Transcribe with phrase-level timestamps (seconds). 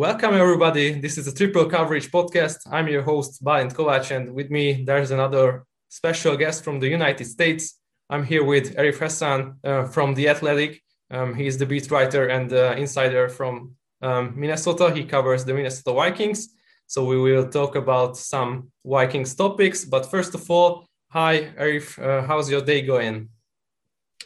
[0.00, 0.98] Welcome, everybody.
[0.98, 2.56] This is the Triple Coverage Podcast.
[2.72, 7.26] I'm your host, Balint Kovac, and with me, there's another special guest from the United
[7.26, 7.78] States.
[8.08, 10.82] I'm here with Arif Hasan uh, from The Athletic.
[11.10, 14.90] Um, he's the beat writer and uh, insider from um, Minnesota.
[14.90, 16.48] He covers the Minnesota Vikings.
[16.86, 19.84] So we will talk about some Vikings topics.
[19.84, 22.02] But first of all, hi, Arif.
[22.02, 23.28] Uh, how's your day going?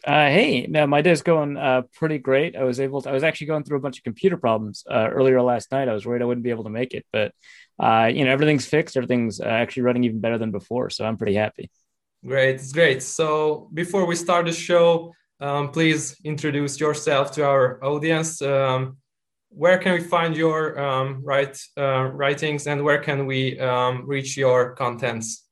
[0.07, 2.57] Uh, hey, now my day's going uh, pretty great.
[2.57, 5.09] I was able to, I was actually going through a bunch of computer problems uh,
[5.11, 5.89] earlier last night.
[5.89, 7.33] I was worried I wouldn't be able to make it, but
[7.83, 8.99] uh, you know, everything's fixed.
[8.99, 10.91] Everything's uh, actually running even better than before.
[10.91, 11.71] So I'm pretty happy.
[12.25, 12.57] Great.
[12.57, 13.03] It's great.
[13.03, 18.43] So before we start the show, um, please introduce yourself to our audience.
[18.43, 18.99] Um,
[19.49, 24.37] where can we find your um, write, uh, writings and where can we um, reach
[24.37, 25.44] your contents?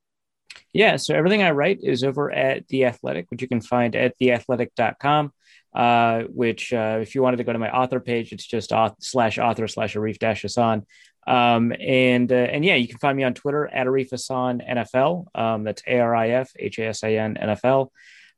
[0.72, 4.18] Yeah, so everything I write is over at The Athletic, which you can find at
[4.18, 5.32] theathletic.com.
[5.74, 8.96] Uh, which, uh, if you wanted to go to my author page, it's just auth-
[9.00, 10.84] slash author slash Arif dash Hasan.
[11.26, 15.26] Um, and uh, and yeah, you can find me on Twitter at Arif Hasan NFL.
[15.34, 17.88] Um, that's A R I F H A S A N NFL.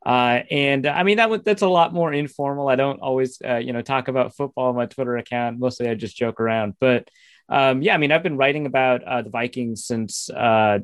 [0.05, 2.69] Uh, and I mean that w- that's a lot more informal.
[2.69, 5.59] I don't always uh, you know talk about football on my Twitter account.
[5.59, 6.75] Mostly I just joke around.
[6.79, 7.09] But
[7.49, 10.79] um, yeah, I mean I've been writing about uh, the Vikings since uh,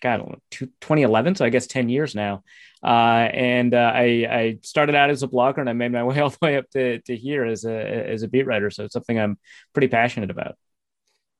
[0.00, 2.42] God, 2011, so I guess 10 years now.
[2.82, 6.20] Uh, and uh, I, I started out as a blogger and I made my way
[6.20, 8.70] all the way up to, to here as a, as a beat writer.
[8.70, 9.38] So it's something I'm
[9.72, 10.56] pretty passionate about.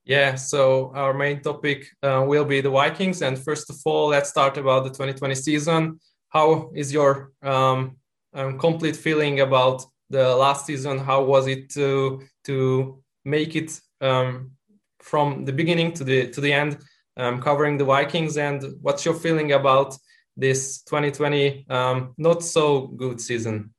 [0.05, 3.23] Yeah, so our main topic uh, will be the Vikings.
[3.23, 5.99] And first of all, let's start about the 2020 season.
[6.29, 7.97] How is your um,
[8.33, 10.99] um, complete feeling about the last season?
[10.99, 14.53] How was it to to make it um,
[15.01, 16.79] from the beginning to the to the end?
[17.17, 18.37] Um, covering the Vikings.
[18.37, 19.97] And what's your feeling about
[20.37, 23.73] this 2020 um, not so good season?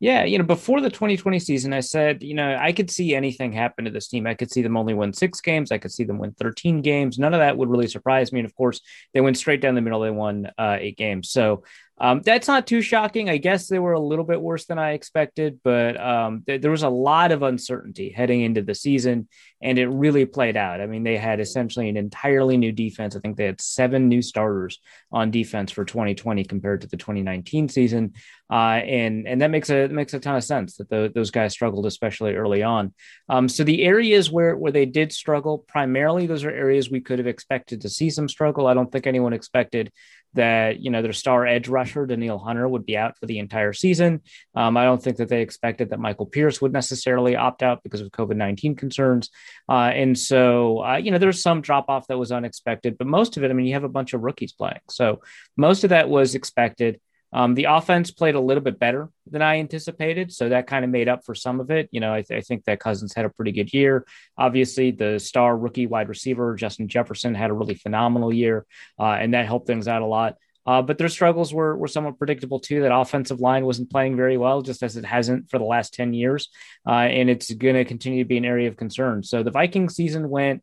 [0.00, 3.52] Yeah, you know, before the 2020 season, I said, you know, I could see anything
[3.52, 4.26] happen to this team.
[4.26, 5.72] I could see them only win six games.
[5.72, 7.18] I could see them win 13 games.
[7.18, 8.40] None of that would really surprise me.
[8.40, 8.80] And of course,
[9.14, 10.00] they went straight down the middle.
[10.00, 11.30] They won uh, eight games.
[11.30, 11.64] So
[11.98, 13.30] um, that's not too shocking.
[13.30, 16.72] I guess they were a little bit worse than I expected, but um, th- there
[16.72, 19.28] was a lot of uncertainty heading into the season,
[19.62, 20.80] and it really played out.
[20.80, 23.14] I mean, they had essentially an entirely new defense.
[23.14, 24.80] I think they had seven new starters
[25.12, 28.14] on defense for 2020 compared to the 2019 season,
[28.50, 31.52] uh, and and that makes a makes a ton of sense that the, those guys
[31.52, 32.92] struggled, especially early on.
[33.28, 37.20] Um, so the areas where where they did struggle, primarily those are areas we could
[37.20, 38.66] have expected to see some struggle.
[38.66, 39.92] I don't think anyone expected
[40.34, 43.72] that you know their star edge rusher Danielle Hunter would be out for the entire
[43.72, 44.20] season.
[44.54, 48.00] Um, I don't think that they expected that Michael Pierce would necessarily opt out because
[48.00, 49.30] of COVID nineteen concerns,
[49.68, 53.36] uh, and so uh, you know there's some drop off that was unexpected, but most
[53.36, 55.20] of it, I mean, you have a bunch of rookies playing, so
[55.56, 57.00] most of that was expected.
[57.34, 60.90] Um, the offense played a little bit better than I anticipated, so that kind of
[60.90, 61.88] made up for some of it.
[61.90, 64.06] You know, I, th- I, think that Cousins had a pretty good year.
[64.38, 68.64] Obviously, the star rookie wide receiver Justin Jefferson had a really phenomenal year,
[69.00, 70.36] uh, and that helped things out a lot.
[70.64, 72.82] Uh, but their struggles were were somewhat predictable too.
[72.82, 76.14] That offensive line wasn't playing very well, just as it hasn't for the last ten
[76.14, 76.50] years,
[76.86, 79.24] uh, and it's going to continue to be an area of concern.
[79.24, 80.62] So the Viking season went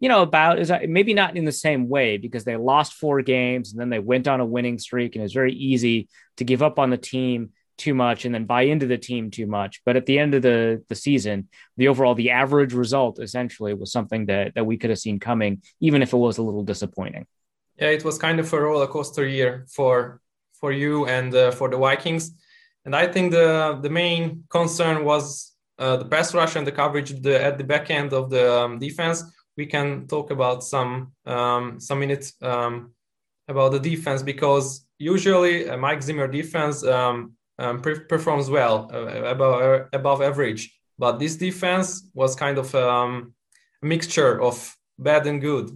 [0.00, 3.72] you know, about is maybe not in the same way because they lost four games
[3.72, 6.78] and then they went on a winning streak, and it's very easy to give up
[6.78, 9.80] on the team too much and then buy into the team too much.
[9.84, 13.90] But at the end of the the season, the overall the average result essentially was
[13.90, 17.26] something that that we could have seen coming, even if it was a little disappointing.
[17.76, 20.20] Yeah, it was kind of a roller coaster year for
[20.60, 22.32] for you and uh, for the Vikings,
[22.84, 27.10] and I think the the main concern was uh, the pass rush and the coverage
[27.20, 29.22] the, at the back end of the um, defense
[29.58, 32.92] we can talk about some um, some minutes um,
[33.48, 39.24] about the defense because usually uh, Mike Zimmer defense um, um pre- performs well uh,
[39.34, 40.62] above uh, above average,
[40.96, 43.34] but this defense was kind of um,
[43.82, 44.54] a mixture of
[44.98, 45.66] bad and good.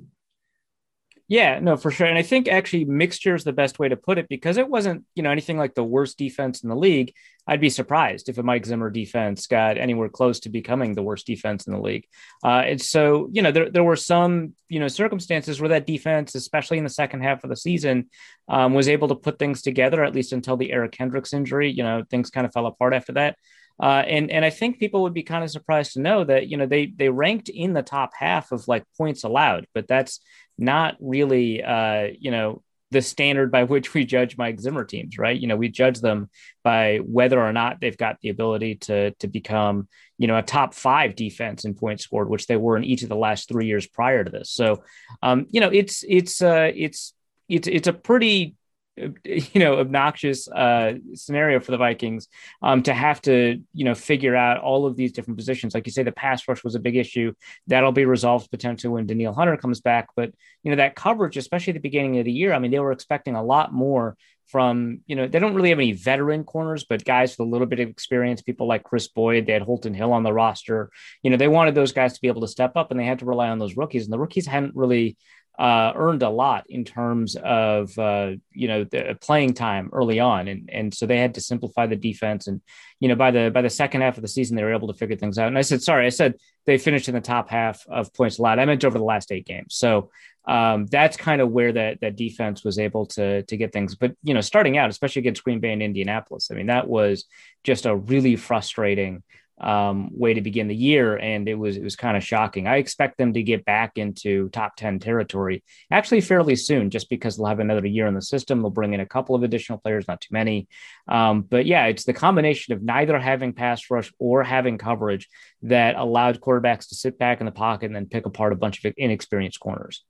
[1.28, 2.06] Yeah, no, for sure.
[2.06, 5.04] And I think actually mixture is the best way to put it because it wasn't,
[5.14, 7.14] you know, anything like the worst defense in the league.
[7.46, 11.26] I'd be surprised if a Mike Zimmer defense got anywhere close to becoming the worst
[11.26, 12.06] defense in the league.
[12.44, 16.34] Uh, and so, you know, there, there were some, you know, circumstances where that defense,
[16.34, 18.10] especially in the second half of the season,
[18.48, 21.70] um, was able to put things together, at least until the Eric Kendricks injury.
[21.70, 23.36] You know, things kind of fell apart after that.
[23.80, 26.56] Uh, and and I think people would be kind of surprised to know that you
[26.56, 30.20] know they they ranked in the top half of like points allowed, but that's
[30.58, 35.38] not really uh, you know the standard by which we judge Mike Zimmer teams, right?
[35.38, 36.30] You know, we judge them
[36.62, 39.88] by whether or not they've got the ability to to become,
[40.18, 43.08] you know, a top five defense in points scored, which they were in each of
[43.08, 44.50] the last three years prior to this.
[44.50, 44.84] So,
[45.22, 47.14] um, you know, it's it's uh, it's
[47.48, 48.54] it's it's a pretty
[49.24, 52.28] you know obnoxious uh, scenario for the Vikings
[52.60, 55.74] um, to have to you know figure out all of these different positions.
[55.74, 57.32] Like you say, the pass rush was a big issue
[57.66, 60.08] that'll be resolved potentially when Danielle Hunter comes back.
[60.14, 62.80] But you know that coverage, especially at the beginning of the year, I mean they
[62.80, 64.16] were expecting a lot more
[64.48, 67.66] from you know they don't really have any veteran corners, but guys with a little
[67.66, 70.90] bit of experience, people like Kris Boyd, they had Holton Hill on the roster.
[71.22, 73.20] You know they wanted those guys to be able to step up, and they had
[73.20, 75.16] to rely on those rookies, and the rookies hadn't really
[75.62, 80.48] uh, earned a lot in terms of uh, you know the playing time early on,
[80.48, 82.48] and and so they had to simplify the defense.
[82.48, 82.60] And
[82.98, 84.98] you know by the by the second half of the season, they were able to
[84.98, 85.46] figure things out.
[85.46, 86.34] And I said, sorry, I said
[86.66, 88.58] they finished in the top half of points allowed.
[88.58, 89.76] I meant over the last eight games.
[89.76, 90.10] So
[90.46, 93.94] um, that's kind of where that that defense was able to to get things.
[93.94, 97.26] But you know, starting out, especially against Green Bay and Indianapolis, I mean, that was
[97.62, 99.22] just a really frustrating
[99.62, 102.66] um, way to begin the year, and it was it was kind of shocking.
[102.66, 107.36] I expect them to get back into top ten territory actually fairly soon, just because
[107.36, 108.60] they'll have another year in the system.
[108.60, 110.68] They'll bring in a couple of additional players, not too many,
[111.08, 115.28] um, but yeah, it's the combination of neither having pass rush or having coverage
[115.62, 118.84] that allowed quarterbacks to sit back in the pocket and then pick apart a bunch
[118.84, 120.04] of inexperienced corners.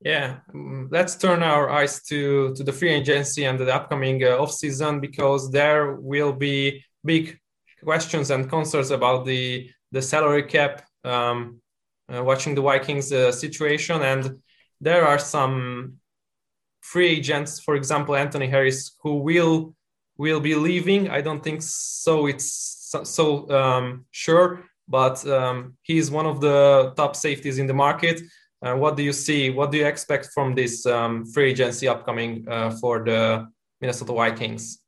[0.00, 0.40] Yeah,
[0.90, 5.00] let's turn our eyes to to the free agency and the upcoming uh, off season
[5.00, 7.38] because there will be big
[7.84, 10.82] questions and concerns about the the salary cap.
[11.04, 11.60] Um,
[12.12, 14.42] uh, watching the Vikings uh, situation, and
[14.80, 15.94] there are some
[16.82, 19.74] free agents, for example, Anthony Harris, who will
[20.18, 21.08] will be leaving.
[21.08, 22.26] I don't think so.
[22.26, 22.46] It's
[22.90, 28.20] so, so um, sure, but um, he's one of the top safeties in the market.
[28.62, 29.50] Uh, what do you see?
[29.50, 33.46] What do you expect from this um, free agency upcoming uh, for the
[33.80, 34.83] Minnesota Vikings?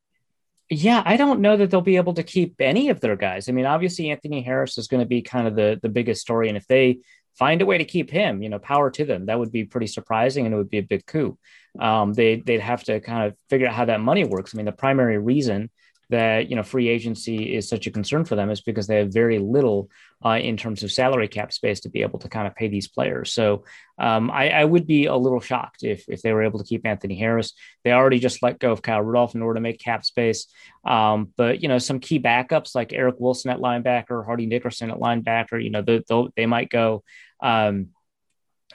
[0.68, 3.48] Yeah, I don't know that they'll be able to keep any of their guys.
[3.48, 6.48] I mean, obviously Anthony Harris is going to be kind of the the biggest story,
[6.48, 6.98] and if they
[7.38, 9.86] find a way to keep him, you know, power to them, that would be pretty
[9.86, 11.38] surprising, and it would be a big coup.
[11.78, 14.54] Um, they they'd have to kind of figure out how that money works.
[14.54, 15.70] I mean, the primary reason
[16.10, 19.12] that you know free agency is such a concern for them is because they have
[19.12, 19.88] very little
[20.24, 22.88] uh, in terms of salary cap space to be able to kind of pay these
[22.88, 23.32] players.
[23.32, 23.64] So
[23.98, 26.86] um, I, I, would be a little shocked if if they were able to keep
[26.86, 27.52] Anthony Harris.
[27.84, 30.46] They already just let go of Kyle Rudolph in order to make cap space.
[30.86, 34.98] Um, but you know some key backups like Eric Wilson at linebacker, Hardy Nickerson at
[34.98, 35.62] linebacker.
[35.62, 36.02] You know they,
[36.36, 37.04] they might go.
[37.42, 37.88] Um,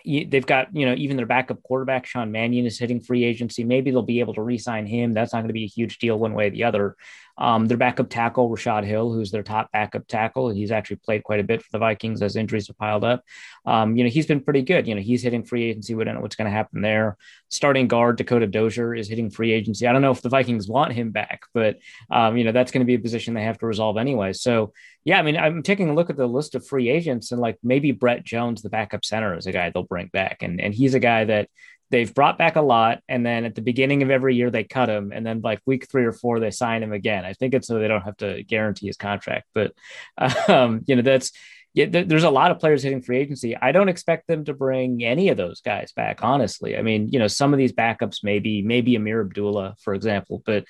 [0.05, 3.63] they've got you know even their backup quarterback Sean Mannion is hitting free agency.
[3.63, 5.13] Maybe they'll be able to re-sign him.
[5.13, 6.95] That's not going to be a huge deal one way or the other.
[7.41, 11.39] Um, their backup tackle Rashad Hill, who's their top backup tackle, he's actually played quite
[11.39, 13.23] a bit for the Vikings as injuries have piled up.
[13.65, 14.87] Um, you know he's been pretty good.
[14.87, 15.95] You know he's hitting free agency.
[15.95, 17.17] We don't know what's going to happen there.
[17.49, 19.87] Starting guard Dakota Dozier is hitting free agency.
[19.87, 21.79] I don't know if the Vikings want him back, but
[22.11, 24.33] um, you know that's going to be a position they have to resolve anyway.
[24.33, 24.73] So
[25.03, 27.57] yeah, I mean I'm taking a look at the list of free agents and like
[27.63, 30.93] maybe Brett Jones, the backup center, is a guy they'll bring back, and and he's
[30.93, 31.49] a guy that
[31.91, 34.89] they've brought back a lot and then at the beginning of every year they cut
[34.89, 37.67] him and then like week three or four they sign him again i think it's
[37.67, 39.73] so they don't have to guarantee his contract but
[40.47, 41.31] um, you know that's
[41.73, 43.55] yeah, there's a lot of players hitting free agency.
[43.55, 46.75] I don't expect them to bring any of those guys back, honestly.
[46.75, 50.65] I mean, you know, some of these backups, maybe, maybe Ameer Abdullah, for example, but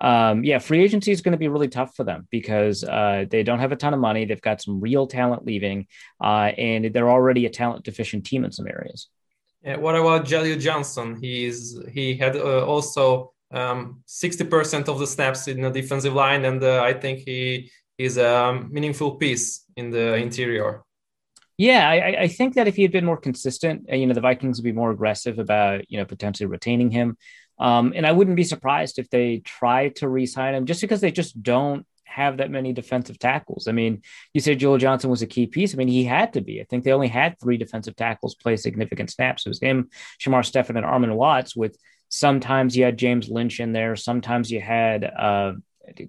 [0.00, 3.42] um, yeah, free agency is going to be really tough for them because uh, they
[3.42, 4.24] don't have a ton of money.
[4.24, 5.86] They've got some real talent leaving,
[6.22, 9.08] uh, and they're already a talent deficient team in some areas.
[9.64, 11.18] What about Jaleel Johnson?
[11.20, 16.62] He's he had uh, also um, 60% of the snaps in the defensive line, and
[16.62, 20.82] uh, I think he is a meaningful piece in the interior.
[21.56, 24.20] Yeah, I, I, think that if he had been more consistent, uh, you know, the
[24.20, 27.16] Vikings would be more aggressive about, you know, potentially retaining him.
[27.60, 31.12] Um, and I wouldn't be surprised if they try to re-sign him just because they
[31.12, 33.68] just don't have that many defensive tackles.
[33.68, 35.74] I mean, you said Joel Johnson was a key piece.
[35.74, 36.60] I mean, he had to be.
[36.60, 39.46] I think they only had three defensive tackles play significant snaps.
[39.46, 41.56] It was him, Shamar Stephen, and Armon Watts.
[41.56, 41.76] With
[42.08, 43.96] sometimes you had James Lynch in there.
[43.96, 45.52] Sometimes you had, uh,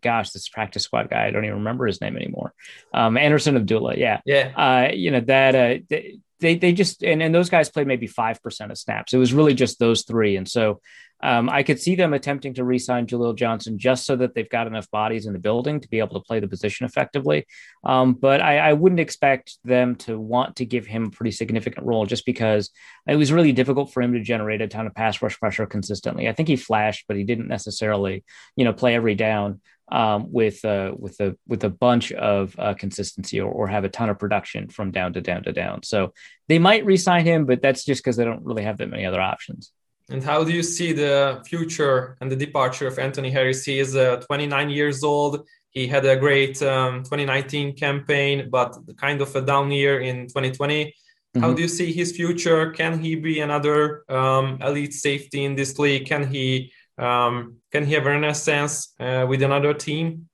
[0.01, 1.25] gosh, this practice squad guy.
[1.25, 2.53] I don't even remember his name anymore.
[2.93, 3.95] Um, Anderson Abdullah.
[3.97, 4.51] Yeah, yeah.
[4.55, 5.55] Uh, you know that.
[5.55, 5.97] Uh,
[6.41, 9.13] they they just and, and those guys played maybe five percent of snaps.
[9.13, 10.81] It was really just those three, and so
[11.23, 14.67] um, I could see them attempting to re-sign Jaleel Johnson just so that they've got
[14.67, 17.47] enough bodies in the building to be able to play the position effectively.
[17.83, 21.85] Um, but I, I, wouldn't expect them to want to give him a pretty significant
[21.85, 22.69] role just because
[23.07, 26.27] it was really difficult for him to generate a ton of pass rush pressure consistently.
[26.27, 28.23] I think he flashed, but he didn't necessarily,
[28.55, 32.73] you know, play every down um, with uh, with a with a bunch of uh,
[32.73, 35.83] consistency or, or, have a ton of production from down to down to down.
[35.83, 36.13] So
[36.47, 39.21] they might re-sign him, but that's just because they don't really have that many other
[39.21, 39.71] options.
[40.09, 43.63] And how do you see the future and the departure of Anthony Harris?
[43.65, 45.47] He is uh, 29 years old.
[45.71, 50.85] He had a great um, 2019 campaign, but kind of a down year in 2020.
[50.85, 51.41] Mm-hmm.
[51.41, 52.71] How do you see his future?
[52.71, 56.05] Can he be another um, elite safety in this league?
[56.05, 60.29] Can he Um, can he have a renaissance uh, with another team?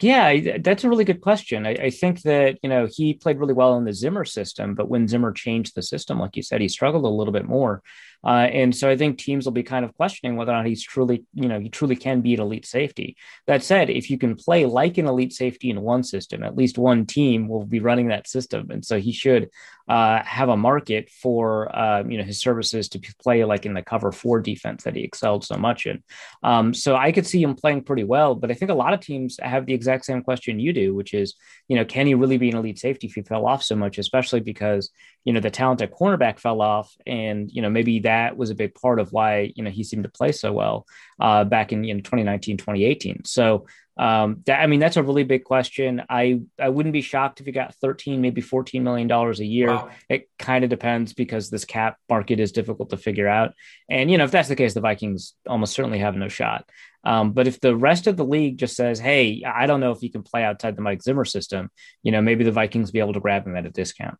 [0.00, 1.66] Yeah, that's a really good question.
[1.66, 4.88] I, I, think that you know he played really well in the Zimmer system, but
[4.88, 7.82] when Zimmer changed the system, like you said, he struggled a little bit more.
[8.24, 10.82] Uh, and so I think teams will be kind of questioning whether or not he's
[10.82, 13.16] truly, you know, he truly can be an elite safety.
[13.46, 16.78] That said, if you can play like an elite safety in one system, at least
[16.78, 19.50] one team will be running that system, and so he should
[19.86, 23.82] uh, have a market for uh, you know his services to play like in the
[23.82, 26.02] cover four defense that he excelled so much in.
[26.42, 29.00] Um, so I could see him playing pretty well, but I think a lot of
[29.00, 31.34] teams have the exact same question you do, which is
[31.68, 33.98] you know can he really be an elite safety if he fell off so much,
[33.98, 34.90] especially because
[35.24, 38.54] you know the talent at cornerback fell off, and you know maybe that was a
[38.54, 40.86] big part of why you know he seemed to play so well
[41.20, 43.24] uh, back in, in 2019, 2018.
[43.24, 43.66] So
[43.96, 46.02] um, that, I mean, that's a really big question.
[46.08, 49.68] I, I wouldn't be shocked if he got 13, maybe 14 million dollars a year.
[49.68, 49.90] Wow.
[50.08, 53.54] It kind of depends because this cap market is difficult to figure out.
[53.88, 56.68] And, you know, if that's the case, the Vikings almost certainly have no shot.
[57.04, 60.02] Um, but if the rest of the league just says, Hey, I don't know if
[60.02, 61.70] you can play outside the Mike Zimmer system,
[62.02, 64.16] you know, maybe the Vikings be able to grab him at a discount.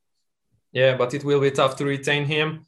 [0.71, 2.67] Yeah, but it will be tough to retain him.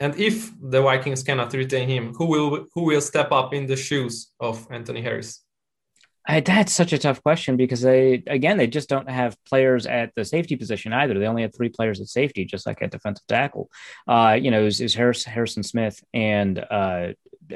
[0.00, 3.76] And if the Vikings cannot retain him, who will who will step up in the
[3.76, 5.44] shoes of Anthony Harris?
[6.30, 10.12] I, that's such a tough question because they again they just don't have players at
[10.14, 11.18] the safety position either.
[11.18, 13.70] They only had three players at safety, just like at defensive tackle.
[14.06, 17.08] Uh, you know, is, is Harris, Harrison Smith and uh,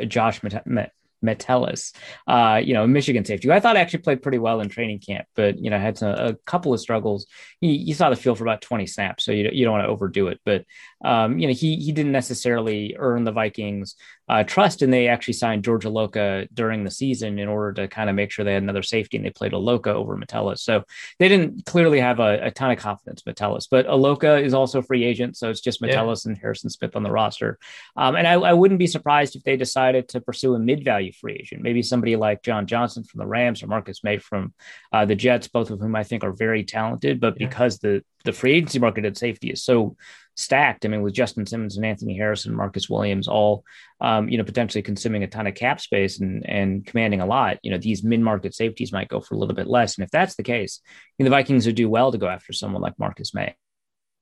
[0.08, 1.92] Josh Met- Met- Metellus,
[2.26, 3.50] uh, you know, Michigan safety.
[3.50, 6.34] I thought actually played pretty well in training camp, but you know, had some, a
[6.46, 7.26] couple of struggles.
[7.60, 9.90] He, you saw the field for about 20 snaps, so you, you don't want to
[9.90, 10.40] overdo it.
[10.44, 10.64] But
[11.04, 13.96] um, you know, he he didn't necessarily earn the Vikings
[14.32, 18.08] uh, trust, and they actually signed George Iloka during the season in order to kind
[18.08, 20.62] of make sure they had another safety, and they played Iloka over Metellus.
[20.62, 20.84] So
[21.18, 25.04] they didn't clearly have a, a ton of confidence Metellus, but Iloka is also free
[25.04, 26.30] agent, so it's just Metellus yeah.
[26.30, 27.58] and Harrison Smith on the roster.
[27.94, 31.12] Um, and I, I wouldn't be surprised if they decided to pursue a mid value
[31.12, 34.54] free agent, maybe somebody like John Johnson from the Rams or Marcus Maye from
[34.94, 37.48] uh, the Jets, both of whom I think are very talented, but yeah.
[37.48, 39.96] because the the free agency market at safety is so
[40.34, 40.84] stacked.
[40.84, 43.64] I mean, with Justin Simmons and Anthony Harrison, Marcus Williams, all
[44.00, 47.58] um, you know, potentially consuming a ton of cap space and and commanding a lot.
[47.62, 49.96] You know, these mid market safeties might go for a little bit less.
[49.96, 50.80] And if that's the case,
[51.18, 53.56] the Vikings would do well to go after someone like Marcus Maye.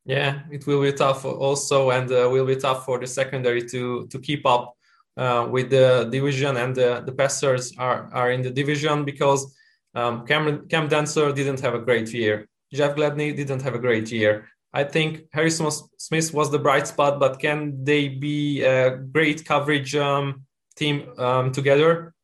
[0.04, 4.06] Yeah, it will be tough also, and uh, will be tough for the secondary to
[4.08, 4.74] to keep up
[5.16, 9.54] uh, with the division, and the, the passers are are in the division because
[9.94, 12.48] um, Cameron Cam Dantzler didn't have a great year.
[12.72, 14.48] Jeff Gladney didn't have a great year.
[14.72, 19.96] I think Harrison Smith was the bright spot, but can they be a great coverage
[19.96, 20.42] um,
[20.76, 22.14] team um, together?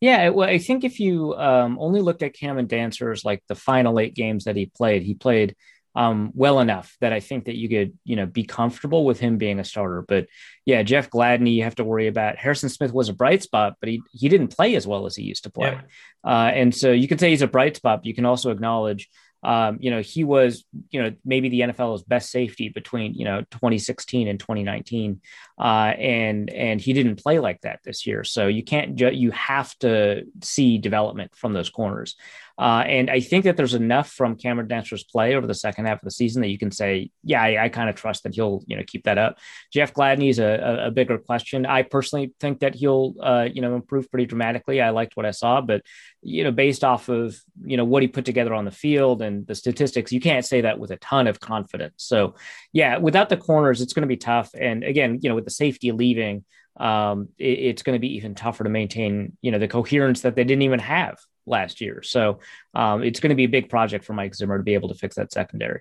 [0.00, 3.98] Yeah, well, I think if you um, only looked at Cameron Dantzler's, like the final
[3.98, 5.56] eight games that he played, he played
[5.94, 9.36] um, well enough that I think that you could, you know, be comfortable with him
[9.36, 10.04] being a starter.
[10.06, 10.28] But
[10.64, 12.36] yeah, Jeff Gladney, you have to worry about.
[12.36, 15.24] Harrison Smith was a bright spot, but he he didn't play as well as he
[15.24, 15.72] used to play.
[15.72, 15.80] Yeah.
[16.30, 19.08] Uh, and so you can say he's a bright spot, but you can also acknowledge
[19.42, 23.42] um, you know, he was, you know, maybe the NFL's best safety between, you know,
[23.52, 25.20] 2016 and 2019.
[25.58, 28.24] Uh, and, and he didn't play like that this year.
[28.24, 32.16] So you can't, ju- you have to see development from those corners.
[32.58, 36.02] Uh, and I think that there's enough from Cameron Dantzler's play over the second half
[36.02, 38.64] of the season that you can say, yeah, I, I kind of trust that he'll,
[38.66, 39.38] you know, keep that up.
[39.72, 41.66] Jeff Gladney is a, a, bigger question.
[41.66, 44.82] I personally think that he'll, uh, you know, improve pretty dramatically.
[44.82, 45.82] I liked what I saw, but
[46.20, 49.46] you know, based off of you know what he put together on the field and
[49.46, 51.94] the statistics, you can't say that with a ton of confidence.
[51.98, 52.34] So,
[52.72, 54.50] yeah, without the corners, it's going to be tough.
[54.58, 56.44] And again, you know, with the safety leaving,
[56.76, 60.34] um, it, it's going to be even tougher to maintain, you know, the coherence that
[60.34, 62.02] they didn't even have last year.
[62.02, 62.40] So
[62.74, 64.94] um, it's going to be a big project for Mike Zimmer to be able to
[64.94, 65.80] fix that secondary.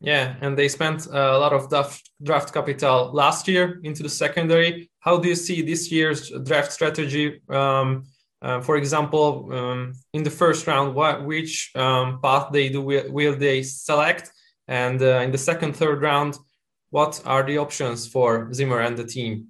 [0.00, 4.90] Yeah, and they spent a lot of draft, draft capital last year into the secondary.
[4.98, 7.40] How do you see this year's draft strategy?
[7.48, 8.04] Um,
[8.42, 13.10] uh, for example, um, in the first round, what which um, path they do will,
[13.10, 14.30] will they select,
[14.68, 16.36] and uh, in the second, third round,
[16.90, 19.48] what are the options for Zimmer and the team?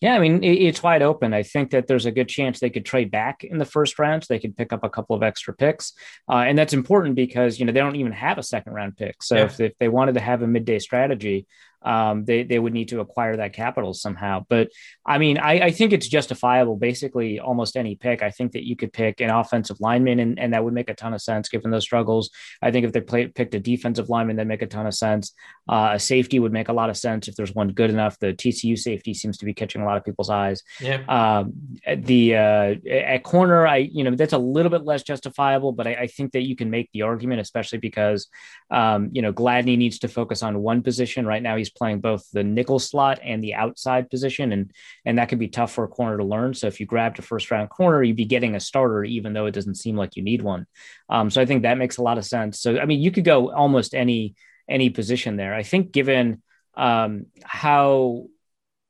[0.00, 1.34] Yeah, I mean, it's wide open.
[1.34, 4.24] I think that there's a good chance they could trade back in the first round.
[4.24, 5.92] So they could pick up a couple of extra picks.
[6.26, 9.22] Uh, and that's important because, you know, they don't even have a second round pick.
[9.22, 9.44] So yeah.
[9.44, 11.46] if, if, they wanted to have a midday strategy,
[11.82, 14.44] um, they, they would need to acquire that capital somehow.
[14.48, 14.68] But
[15.06, 18.22] I mean, I, I, think it's justifiable, basically almost any pick.
[18.22, 20.94] I think that you could pick an offensive lineman, and, and that would make a
[20.94, 22.30] ton of sense given those struggles.
[22.60, 25.32] I think if they play, picked a defensive lineman, that'd make a ton of sense.
[25.68, 28.18] Uh, a safety would make a lot of sense if there's one good enough.
[28.18, 30.62] The TCU safety seems to be catching a lot of people's eyes.
[30.80, 31.02] Yeah.
[31.08, 31.54] Um,
[31.96, 35.94] the uh, at corner, I you know that's a little bit less justifiable, but I,
[35.94, 38.28] I think that you can make the argument, especially because
[38.70, 41.56] um, you know Gladney needs to focus on one position right now.
[41.56, 44.72] He's he's playing both the nickel slot and the outside position, and
[45.04, 46.54] and that could be tough for a corner to learn.
[46.54, 49.46] So if you grabbed a first round corner, you'd be getting a starter, even though
[49.46, 50.66] it doesn't seem like you need one.
[51.08, 52.60] Um, so I think that makes a lot of sense.
[52.60, 54.34] So I mean, you could go almost any
[54.68, 55.54] any position there.
[55.54, 56.42] I think given
[56.76, 58.26] um, how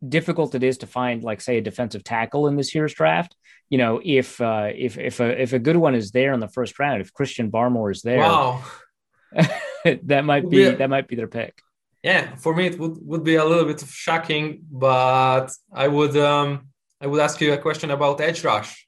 [0.07, 3.37] difficult it is to find, like say, a defensive tackle in this year's draft.
[3.69, 6.49] You know, if uh, if if a if a good one is there in the
[6.49, 8.65] first round, if Christian Barmore is there, wow.
[9.85, 10.73] that might be yeah.
[10.73, 11.61] that might be their pick.
[12.02, 16.69] Yeah, for me it would, would be a little bit shocking, but I would um
[17.00, 18.87] I would ask you a question about edge rush.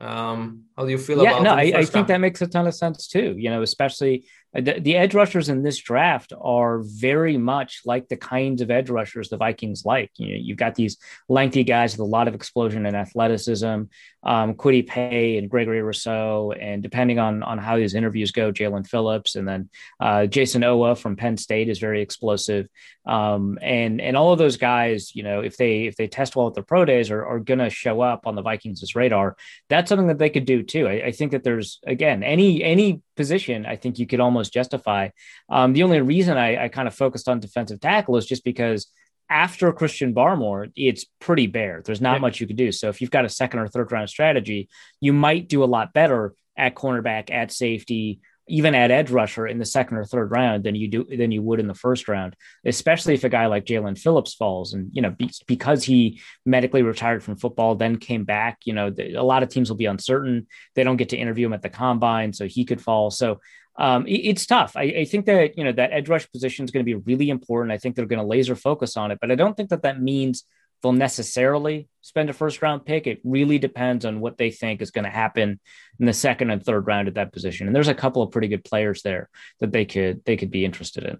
[0.00, 1.42] Um, how do you feel yeah, about?
[1.42, 3.34] Yeah, no, I, I think that makes a ton of sense too.
[3.38, 8.08] You know, especially uh, the, the, edge rushers in this draft are very much like
[8.08, 10.10] the kinds of edge rushers the Vikings like.
[10.16, 13.84] You know, you've got these lengthy guys with a lot of explosion and athleticism,
[14.22, 18.86] um, Kwity Paye and Gregory Rousseau, and depending on on how these interviews go, Jaelan
[18.86, 22.68] Phillips, and then uh, Jayson Oweh from Penn State is very explosive.
[23.06, 26.48] Um, and and all of those guys, you know, if they if they test well
[26.48, 29.36] at the pro days, are, are going to show up on the Vikings' radar.
[29.68, 30.88] That's something that they could do too.
[30.88, 35.10] I, I think that there's again any any position, I think you could almost justify.
[35.48, 38.86] Um, the only reason I, I kind of focused on defensive tackle is just because
[39.28, 41.82] after Christian Barmore, it's pretty bare.
[41.84, 42.20] There's not yeah.
[42.20, 42.70] much you can do.
[42.70, 44.68] So if you've got a second or third round strategy,
[45.00, 49.58] you might do a lot better at cornerback, at safety, even at edge rusher in
[49.58, 52.36] the second or third round than you do than you would in the first round,
[52.64, 56.82] especially if a guy like Jaelan Phillips falls and you know be, because he medically
[56.82, 58.58] retired from football, then came back.
[58.64, 60.46] You know, the, a lot of teams will be uncertain.
[60.74, 63.10] They don't get to interview him at the combine, so he could fall.
[63.10, 63.40] So
[63.78, 64.76] um, it, it's tough.
[64.76, 67.30] I, I, think that you know that edge rush position is going to be really
[67.30, 67.72] important.
[67.72, 70.00] I think they're going to laser focus on it, but I don't think that that
[70.00, 70.44] means
[70.82, 73.06] they'll necessarily spend a first round pick.
[73.06, 75.60] It really depends on what they think is going to happen
[75.98, 77.66] in the second and third round at that position.
[77.66, 79.28] And there's a couple of pretty good players there
[79.60, 81.18] that they could they could be interested in.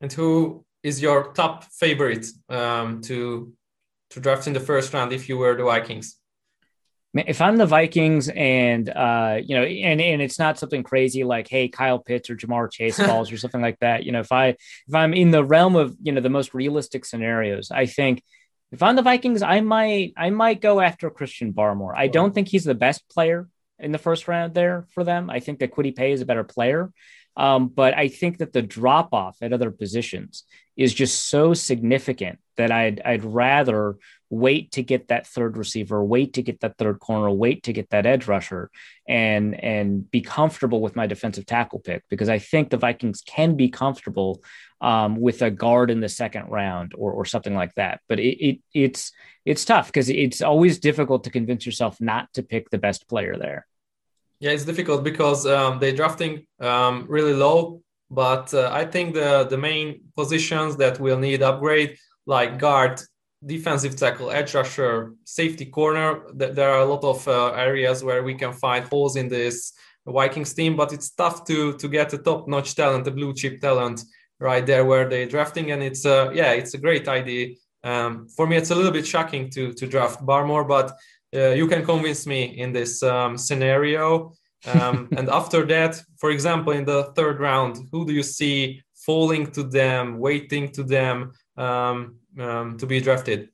[0.00, 3.52] And who is your top favorite um, to
[4.10, 6.18] to draft in the first round if you were the Vikings?
[7.14, 11.46] If I'm the Vikings and uh, you know, and, and it's not something crazy like,
[11.46, 14.04] hey, Kyle Pitts or Ja'Marr Chase falls or something like that.
[14.04, 17.04] You know, if I if I'm in the realm of you know the most realistic
[17.04, 18.22] scenarios, I think
[18.72, 21.94] if I'm the Vikings, I might I might go after Christian Barmore.
[21.96, 25.28] I don't think he's the best player in the first round there for them.
[25.28, 26.90] I think that Kwity Paye is a better player.
[27.36, 30.44] Um, but I think that the drop off at other positions
[30.76, 33.96] is just so significant that I'd I'd rather
[34.30, 37.90] wait to get that third receiver, wait to get that third corner, wait to get
[37.90, 38.70] that edge rusher,
[39.06, 43.56] and and be comfortable with my defensive tackle pick because I think the Vikings can
[43.56, 44.42] be comfortable
[44.80, 48.00] um, with a guard in the second round or or something like that.
[48.08, 49.12] But it, it it's
[49.44, 53.36] it's tough because it's always difficult to convince yourself not to pick the best player
[53.36, 53.66] there.
[54.42, 57.80] Yeah, it's difficult because um, they're drafting um, really low.
[58.10, 63.00] But uh, I think the the main positions that will need upgrade, like guard,
[63.46, 66.08] defensive tackle, edge rusher, safety corner.
[66.34, 69.72] There are a lot of uh, areas where we can find holes in this
[70.06, 74.02] Vikings team, but it's tough to to get a top-notch talent, a blue chip talent,
[74.40, 75.70] right there where they're drafting.
[75.70, 77.54] And it's uh, yeah, it's a great idea.
[77.84, 80.88] Um, for me, it's a little bit shocking to to draft Barmore, but
[81.32, 84.32] you can convince me in this um, scenario.
[84.66, 89.50] Um, and after that, for example, in the third round, who do you see falling
[89.52, 91.32] to them, waiting to them?
[91.56, 93.50] Um, um, to be drafted?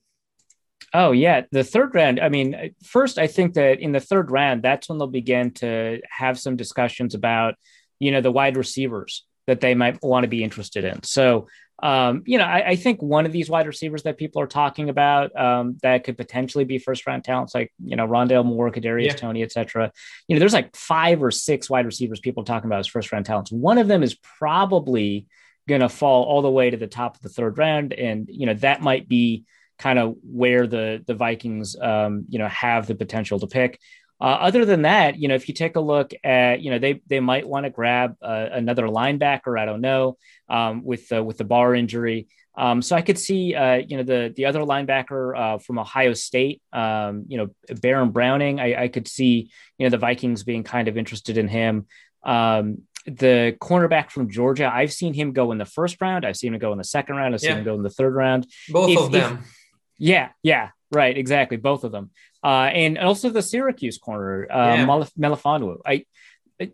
[0.94, 2.20] Oh yeah, the third round.
[2.20, 6.00] I mean, first I think that in the third round, that's when they'll begin to
[6.10, 7.56] have some discussions about,
[7.98, 11.02] you know, the wide receivers that they might want to be interested in.
[11.02, 11.48] So,
[11.80, 14.88] um, you know, I, I, think one of these wide receivers that people are talking
[14.88, 19.06] about um, that could potentially be first round talents, like you know, Rondale Moore, Kadarius
[19.06, 19.12] yeah.
[19.12, 19.92] Toney, etc.
[20.26, 23.12] You know, there's like five or six wide receivers people are talking about as first
[23.12, 23.52] round talents.
[23.52, 25.26] One of them is probably
[25.68, 28.46] going to fall all the way to the top of the third round, and you
[28.46, 29.44] know that might be
[29.78, 33.78] kind of where the the Vikings um, you know have the potential to pick.
[34.20, 37.00] Uh, other than that, you know, if you take a look at, you know, they
[37.06, 39.58] they might want to grab uh, another linebacker.
[39.58, 40.16] I don't know
[40.48, 42.26] um, with the, with the Barr injury.
[42.56, 46.12] Um, so I could see, uh, you know, the the other linebacker uh, from Ohio
[46.14, 48.58] State, um, you know, Baron Browning.
[48.58, 51.86] I, I, could see, you know, the Vikings being kind of interested in him.
[52.24, 56.26] Um, the cornerback from Georgia, I've seen him go in the first round.
[56.26, 57.32] I've seen him go in the second round.
[57.32, 57.58] I've seen yeah.
[57.58, 58.48] him go in the third round.
[58.68, 59.38] Both if, of them.
[59.40, 59.56] If,
[59.98, 62.10] yeah, yeah, right, exactly, both of them.
[62.42, 64.86] Uh, and also the Syracuse corner, uh, yeah.
[64.86, 65.78] Melifonwu.
[65.84, 66.04] I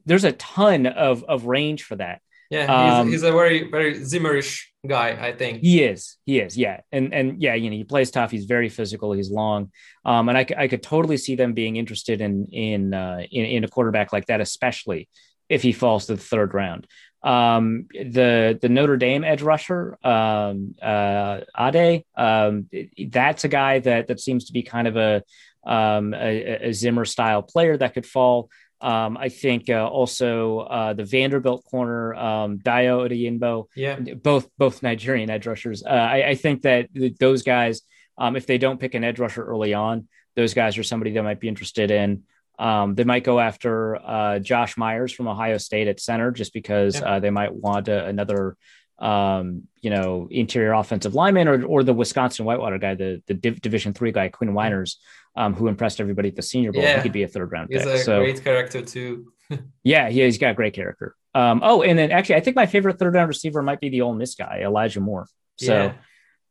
[0.06, 2.20] there's a ton of of range for that.
[2.50, 5.60] Yeah, he's, um, he's a very very Zimmerish guy, I think.
[5.60, 6.16] He is.
[6.26, 6.56] He is.
[6.56, 8.30] Yeah, and and yeah, you know, he plays tough.
[8.30, 9.12] He's very physical.
[9.12, 9.72] He's long,
[10.04, 13.64] um, and I, I could totally see them being interested in in uh, in, in
[13.64, 15.08] a quarterback like that, especially
[15.48, 16.86] if he falls to the third round.
[17.24, 22.68] Um, the the Notre Dame edge rusher, um, uh, Ade, um,
[23.08, 25.22] that's a guy that that seems to be kind of a
[25.66, 28.50] um, a, a Zimmer style player that could fall.
[28.80, 34.82] Um, I think uh, also uh, the Vanderbilt corner, um, Dayo Odeyingbo, yeah, both both
[34.82, 35.82] Nigerian edge rushers.
[35.82, 37.80] Uh, I, I, think that those guys,
[38.18, 41.22] um, if they don't pick an edge rusher early on, those guys are somebody that
[41.22, 42.24] might be interested in.
[42.58, 46.96] Um, they might go after uh, Josh Myers from Ohio State at center just because
[46.96, 47.16] yeah.
[47.16, 48.56] uh, they might want a, another,
[48.98, 53.60] um, you know, interior offensive lineman or, or the Wisconsin Whitewater guy, the, the Div-
[53.60, 54.96] Division three guy, Quinn Meinerz,
[55.36, 56.82] um, who impressed everybody at the Senior Bowl.
[56.82, 56.96] Yeah.
[56.96, 57.90] He could be a third round he's pick.
[57.90, 59.32] He's a so, great character too.
[59.82, 61.16] yeah, he, he's got a great character.
[61.34, 64.02] Um, oh, and then actually, I think my favorite third round receiver might be the
[64.02, 65.26] Ole Miss guy, Elijah Moore.
[65.56, 65.74] So.
[65.74, 65.94] Yeah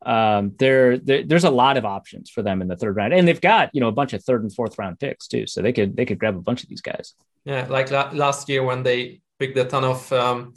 [0.06, 3.39] um, there, there's a lot of options for them in the third round, and they've
[3.42, 5.96] got you know a bunch of third and fourth round picks too, so they could
[5.96, 7.13] they could grab a bunch of these guys.
[7.46, 10.54] Yeah, like la- last year when they picked a ton of um,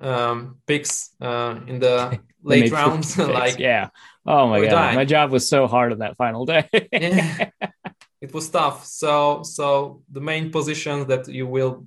[0.00, 3.88] um, picks uh, in the late rounds, like yeah.
[4.26, 4.96] Oh my god, dying.
[4.96, 6.68] my job was so hard on that final day.
[6.92, 7.50] yeah,
[8.20, 8.84] it was tough.
[8.84, 11.86] So so the main positions that you will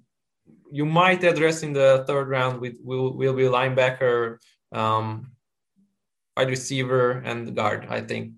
[0.71, 4.37] you might address in the third round with will will be linebacker,
[4.71, 5.31] um,
[6.37, 8.33] wide receiver and guard, I think.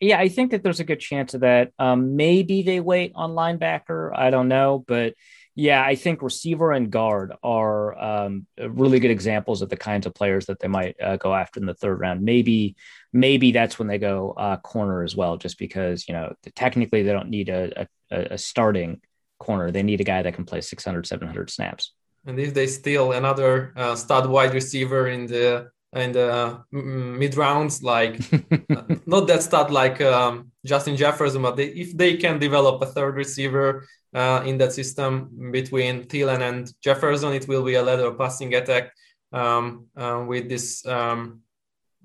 [0.00, 1.72] Yeah, I think that there's a good chance of that.
[1.78, 4.10] Um, maybe they wait on linebacker.
[4.14, 5.14] I don't know, but
[5.54, 10.14] yeah, I think receiver and guard are um, really good examples of the kinds of
[10.14, 12.20] players that they might uh, go after in the third round.
[12.20, 12.76] Maybe,
[13.14, 17.12] maybe that's when they go uh, corner as well, just because you know technically they
[17.12, 19.00] don't need a, a, a starting
[19.38, 21.94] corner; they need a guy that can play 600, 700 snaps.
[22.26, 27.82] And if they steal another uh, stud wide receiver in the in the mid rounds,
[27.82, 28.18] like
[29.06, 33.16] not that stud like um, Justin Jefferson, but they, if they can develop a third
[33.16, 38.54] receiver uh, in that system between Thielen and Jefferson, it will be a ladder passing
[38.54, 38.92] attack
[39.32, 41.40] um, uh, with this um,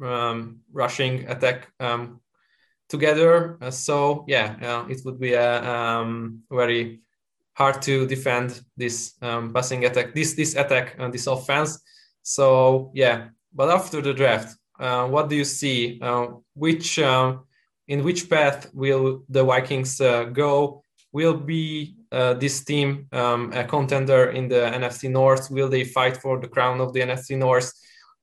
[0.04, 2.22] um rushing attack um,
[2.89, 3.58] together.
[3.62, 7.02] Uh, so yeah, uh, it would be a um, very
[7.54, 11.80] hard to defend this passing attack, this this attack, uh, this offense.
[12.24, 16.00] So yeah, but after the draft, uh, what do you see?
[16.02, 17.38] Uh, which uh,
[17.88, 20.84] in which path will the Vikings uh, go?
[21.14, 25.52] Will be uh, this team um, a contender in the NFC North?
[25.52, 27.72] Will they fight for the crown of the NFC North?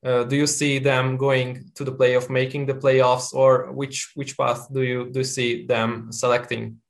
[0.04, 4.36] Uh, do you see them going to the playoff, making the playoffs, or which which
[4.36, 6.80] path do you do you see them selecting?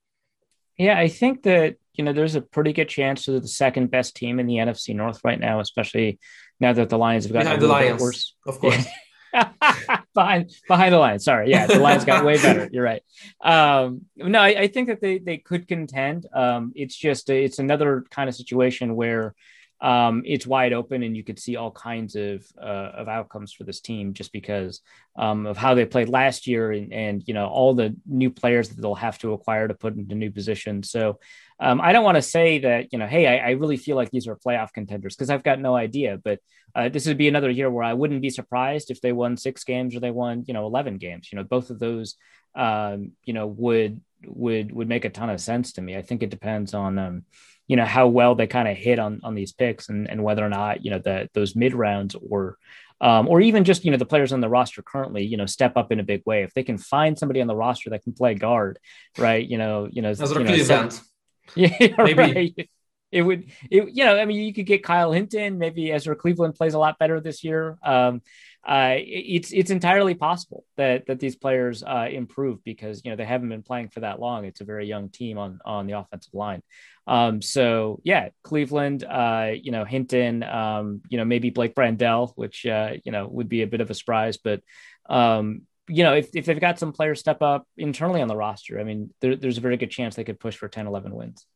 [0.77, 4.15] Yeah, I think that you know there's a pretty good chance they're the second best
[4.15, 6.21] team in the NFC North right now, especially
[6.61, 8.35] now that the Lions have gotten behind the Lions, worse.
[8.47, 8.87] Of course.
[10.15, 11.25] behind behind the Lions.
[11.25, 12.69] Sorry, yeah, the Lions got way better.
[12.73, 13.03] You're right.
[13.43, 16.27] Um, no, I, I, think that they they could contend.
[16.35, 19.35] Um, it's just it's another kind of situation where
[19.81, 23.63] um, it's wide open and you could see all kinds of uh, of outcomes for
[23.63, 24.81] this team just because
[25.17, 28.69] um, of how they played last year and, and you know all the new players
[28.69, 30.91] that they'll have to acquire to put into new positions.
[30.91, 31.21] So
[31.61, 34.11] um, I don't want to say that you know, hey, I, I, really feel like
[34.11, 36.19] these are playoff contenders because I've got no idea.
[36.23, 36.41] But
[36.75, 39.65] uh, this would be another year where I wouldn't be surprised if they won six
[39.65, 41.29] games or they won you know eleven games.
[41.31, 42.17] You know, both of those
[42.57, 45.97] um, you know would would would make a ton of sense to me.
[45.97, 47.23] I think it depends on um,
[47.69, 50.45] you know how well they kind of hit on on these picks and and whether
[50.45, 52.57] or not you know that those mid rounds or
[53.01, 55.77] um, or even just you know the players on the roster currently you know step
[55.77, 56.43] up in a big way.
[56.43, 58.79] If they can find somebody on the roster that can play guard
[59.17, 60.91] right you know you know, As you know seven,
[61.55, 62.15] yeah maybe.
[62.15, 62.71] right.
[63.13, 65.59] it would it, you know i mean you could get kyle hinton.
[65.59, 67.79] Maybe ezra cleveland plays a lot better this year.
[67.83, 68.23] Um,
[68.69, 73.25] uh, it's it's entirely possible that that these players uh, improve because you know they
[73.25, 74.45] haven't been playing for that long.
[74.45, 76.63] It's a very young team on on the offensive line.
[77.07, 82.67] Um, so yeah, Cleveland, uh, you know, Hinton, um, you know, maybe Blake Brandel, which,
[82.67, 84.61] uh, you know, would be a bit of a surprise, but,
[85.09, 88.79] um, you know, if, if they've got some players step up internally on the roster,
[88.79, 91.47] I mean, there, there's a very good chance they could push for 10, 11 wins.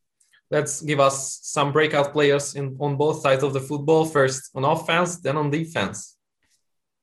[0.50, 4.06] Let's give us some breakout players in on both sides of the football.
[4.06, 6.16] First on offense, then on defense.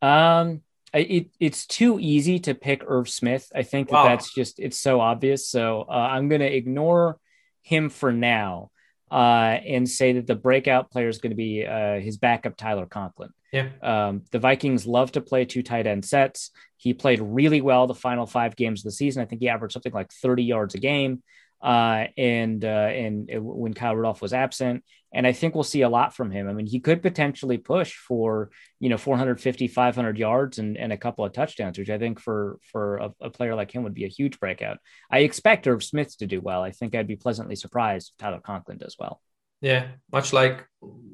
[0.02, 0.62] Um,
[0.94, 3.52] it, it's too easy to pick Irv Smith.
[3.54, 4.08] I think that wow.
[4.08, 5.48] that's just it's so obvious.
[5.48, 7.18] So uh, I'm going to ignore
[7.62, 8.72] him for now
[9.12, 12.86] uh, and say that the breakout player is going to be uh, his backup, Tyler
[12.86, 13.30] Conklin.
[13.52, 13.70] Yeah.
[13.82, 16.52] Um, the Vikings love to play two tight end sets.
[16.78, 19.22] He played really well the final five games of the season.
[19.22, 21.24] I think he averaged something like 30 yards a game
[21.62, 24.84] uh, and uh, and when Kyle Rudolph was absent.
[25.12, 26.48] And I think we'll see a lot from him.
[26.48, 30.98] I mean, he could potentially push for you know 450, 500 yards and, and a
[30.98, 34.06] couple of touchdowns, which I think for for a, a player like him would be
[34.06, 34.78] a huge breakout.
[35.12, 36.62] I expect Irv Smith to do well.
[36.62, 39.22] I think I'd be pleasantly surprised if Tyler Conklin does well.
[39.62, 40.65] Yeah, much like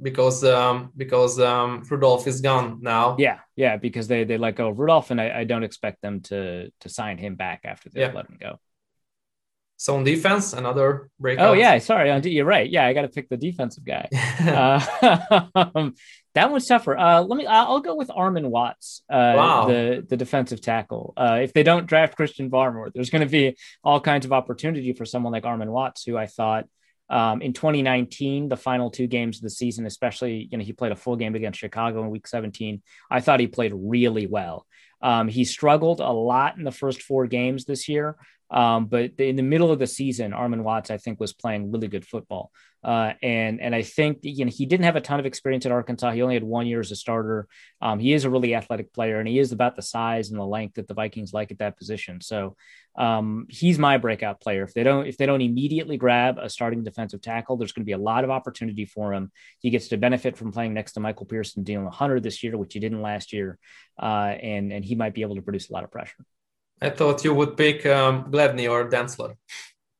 [0.01, 3.15] because um, because um, Rudolph is gone now.
[3.17, 6.21] Yeah, yeah, because they they let go of Rudolph, and I, I don't expect them
[6.23, 8.11] to to sign him back after they yeah.
[8.13, 8.59] let him go.
[9.77, 11.49] So on defense, another breakout.
[11.49, 12.69] Oh yeah, sorry, you're right.
[12.69, 14.07] Yeah, I got to pick the defensive guy.
[14.39, 14.79] uh,
[16.33, 16.97] that one's tougher.
[16.97, 17.45] Uh, let me.
[17.45, 19.67] I'll go with Armon Watts, uh, wow.
[19.67, 21.13] the the defensive tackle.
[21.17, 24.93] Uh, if they don't draft Christian Barmore, there's going to be all kinds of opportunity
[24.93, 26.67] for someone like Armon Watts, who I thought
[27.09, 30.91] um, in 2019, the final two games of the season, especially, you know, he played
[30.91, 32.81] a full game against Chicago in week 17.
[33.11, 34.65] I thought he played really well.
[35.01, 38.15] Um, he struggled a lot in the first four games this year,
[38.49, 41.87] um, but in the middle of the season, Armon Watts, I think, was playing really
[41.87, 42.51] good football.
[42.85, 45.71] Uh, and and I think you know he didn't have a ton of experience at
[45.71, 46.11] Arkansas.
[46.11, 47.47] He only had one year as a starter.
[47.81, 50.45] Um, he is a really athletic player, and he is about the size and the
[50.45, 52.21] length that the Vikings like at that position.
[52.21, 52.55] So
[52.95, 54.61] um, he's my breakout player.
[54.61, 57.87] If they don't if they don't immediately grab a starting defensive tackle, there's going to
[57.87, 59.31] be a lot of opportunity for him.
[59.57, 62.73] He gets to benefit from playing next to Michael Pearson, Danielle Hunter this year, which
[62.75, 63.57] he didn't last year,
[63.99, 66.23] uh, and and he might be able to produce a lot of pressure.
[66.79, 69.37] I thought you would pick um, Gladney or Dantzler.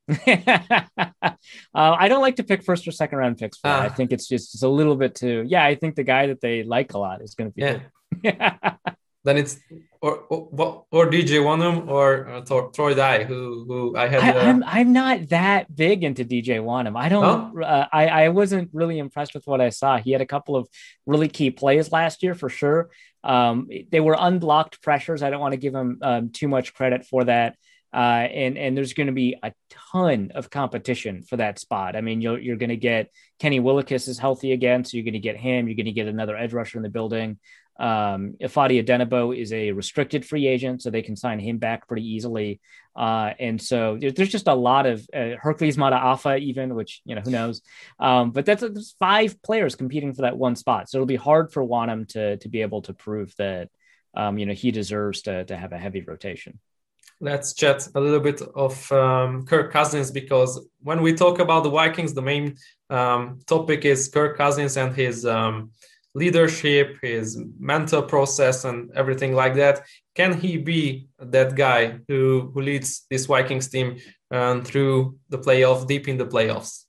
[0.28, 1.32] uh,
[1.74, 3.58] I don't like to pick first or second round picks.
[3.58, 5.44] For uh, I think it's just it's a little bit too.
[5.48, 7.62] Yeah, I think the guy that they like a lot is going to be.
[8.24, 8.76] Yeah.
[9.26, 9.58] then it's
[10.02, 14.22] or or, or DJ Wonnum or uh, Troy Dye, who who I had.
[14.22, 16.96] I, am uh, I'm, I'm not that big into DJ Wonnum.
[16.96, 17.62] I don't.
[17.62, 19.98] Uh, I I wasn't really impressed with what I saw.
[19.98, 20.70] He had a couple of
[21.08, 22.92] really key plays last year for sure.
[23.24, 25.24] Um, they were unblocked pressures.
[25.24, 27.58] I don't want to give him um, too much credit for that.
[27.96, 31.96] Uh, and and there's going to be a ton of competition for that spot.
[31.96, 35.14] I mean, you're you're going to get Kenny Willekes is healthy again, so you're going
[35.14, 35.68] to get him.
[35.68, 37.40] You're going to get another edge rusher in the building.
[37.80, 42.06] Um, Ifeadi Odenigbo is a restricted free agent, so they can sign him back pretty
[42.06, 42.60] easily.
[42.98, 47.22] Uh, and so there's just a lot of uh, Hercules Mata'afa, even which you know
[47.22, 47.62] who knows.
[47.98, 51.66] Um, but that's five players competing for that one spot, so it'll be hard for
[51.66, 53.70] Wonnum to to be able to prove that
[54.18, 56.60] um, you know he deserves to to have a heavy rotation
[57.20, 61.70] let's chat a little bit of um, Kirk Cousins because when we talk about the
[61.70, 62.58] Vikings, the main
[62.90, 65.72] um, topic is Kirk Cousins and his um,
[66.14, 69.82] leadership, his mental process, and everything like that.
[70.16, 73.98] Can he be that guy who, who leads this Vikings team
[74.32, 76.86] um, through the playoff, deep in the playoffs?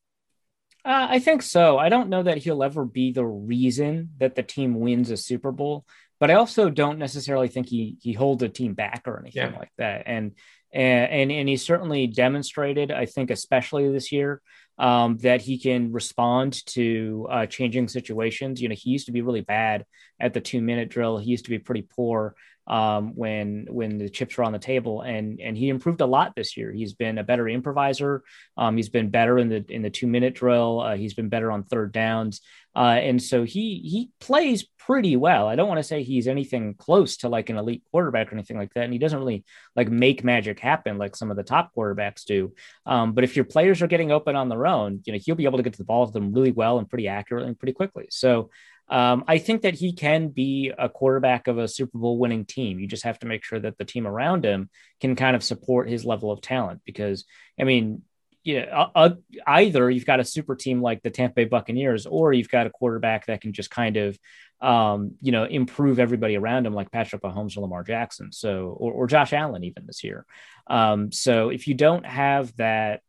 [0.85, 1.79] Uh, I think so.
[1.79, 5.51] I don't know that he'll ever be the reason that the team wins a Super
[5.51, 5.85] Bowl
[6.19, 9.59] but I also don't necessarily think he he holds a team back or anything yeah.
[9.59, 10.05] like that.
[10.07, 10.33] And
[10.73, 14.43] and and he certainly demonstrated, I think, especially this year,
[14.79, 18.61] um, that he can respond to uh, changing situations.
[18.61, 19.85] You know, he used to be really bad
[20.21, 21.19] at the two minute drill.
[21.19, 22.35] He used to be pretty poor
[22.67, 26.35] um, when when the chips were on the table, and and he improved a lot
[26.35, 26.73] this year.
[26.73, 28.23] He's been a better improviser.
[28.57, 30.81] Um, he's been better in the in the two minute drill.
[30.81, 32.41] Uh, he's been better on third downs,
[32.75, 35.47] uh, and so he he plays pretty well.
[35.47, 38.59] I don't want to say he's anything close to like an elite quarterback or anything
[38.59, 39.45] like that, and he doesn't really
[39.77, 42.53] like make magic happen like some of the top quarterbacks do.
[42.85, 45.45] Um, but if your players are getting open on their own, you know he'll be
[45.45, 47.75] able to get to the ball with them really well and pretty accurately and pretty
[47.75, 48.07] quickly.
[48.11, 48.51] So
[48.89, 52.79] um, I think that he can be a quarterback of a Super Bowl winning team.
[52.79, 54.71] You just have to make sure that the team around him
[55.01, 56.83] can kind of support his level of talent.
[56.85, 57.25] Because,
[57.61, 58.03] I mean,
[58.45, 59.11] yeah, uh,
[59.45, 62.71] either you've got a super team like the Tampa Bay Buccaneers, or you've got a
[62.71, 64.17] quarterback that can just kind of,
[64.61, 68.93] um, you know, improve everybody around him, like Patrick Mahomes or Lamar Jackson, so or,
[68.93, 70.25] or Josh Allen even this year.
[70.69, 73.01] Um, so if you don't have that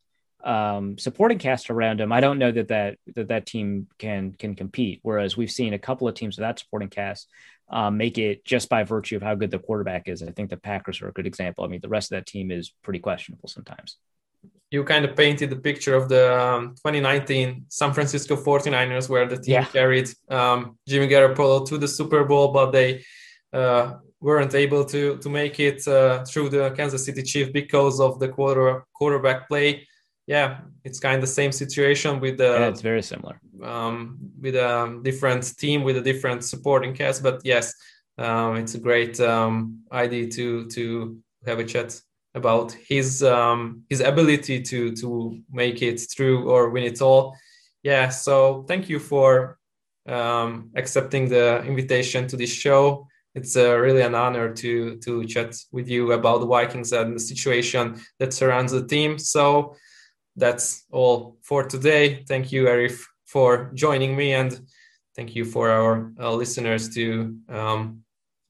[0.44, 4.56] um, supporting cast around him, I don't know that that that that team can can
[4.56, 5.00] compete.
[5.02, 7.28] Whereas we've seen a couple of teams with that supporting cast
[7.70, 10.24] um, make it just by virtue of how good the quarterback is.
[10.24, 11.64] I think the Packers are a good example.
[11.64, 13.98] I mean, the rest of that team is pretty questionable sometimes.
[14.70, 19.38] You kind of painted the picture of the um, 2019 San Francisco 49ers, where the
[19.38, 19.66] team yeah.
[19.66, 23.04] carried um, Jimmy Garoppolo to the Super Bowl, but they
[23.54, 28.20] uh, weren't able to to make it uh, through the Kansas City Chiefs because of
[28.20, 29.88] the quarter quarterback play
[30.28, 32.44] yeah, it's kind of the same situation with the.
[32.44, 33.40] Yeah, it's very similar.
[33.64, 37.74] Um, with a different team with a different supporting cast, but yes,
[38.18, 42.00] um, it's a great um, idea to to have a chat
[42.36, 47.36] about his um, his ability to to make it through or win it all.
[47.84, 49.58] Yeah, so thank you for
[50.10, 53.08] um, accepting the invitation to this show.
[53.34, 57.20] It's uh, really an honor to to chat with you about the Vikings and the
[57.20, 59.18] situation that surrounds the team.
[59.18, 59.76] So
[60.38, 62.24] that's all for today.
[62.28, 64.60] Thank you, Arif, for joining me, and
[65.16, 68.04] thank you for our uh, listeners to um,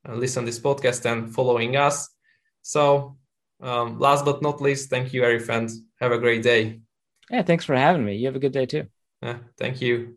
[0.08, 2.10] uh, listen this podcast and following us.
[2.62, 3.18] So,
[3.62, 5.70] um, last but not least, thank you, Arif, and
[6.00, 6.82] have a great day.
[7.32, 8.18] Yeah, thanks for having me.
[8.18, 8.88] You have a good day too.
[9.22, 10.17] Yeah, thank you.